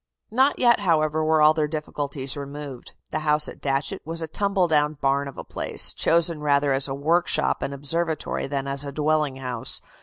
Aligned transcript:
Not 0.31 0.57
yet, 0.57 0.79
however, 0.79 1.23
were 1.23 1.43
all 1.43 1.53
their 1.53 1.67
difficulties 1.67 2.35
removed. 2.35 2.93
The 3.11 3.19
house 3.19 3.47
at 3.47 3.61
Datchet 3.61 4.01
was 4.03 4.23
a 4.23 4.27
tumble 4.27 4.67
down 4.67 4.95
barn 4.95 5.27
of 5.27 5.37
a 5.37 5.43
place, 5.43 5.93
chosen 5.93 6.41
rather 6.41 6.71
as 6.73 6.87
a 6.87 6.95
workshop 6.95 7.61
and 7.61 7.71
observatory 7.71 8.47
than 8.47 8.65
as 8.65 8.83
a 8.83 8.91
dwelling 8.91 9.35
house. 9.35 9.79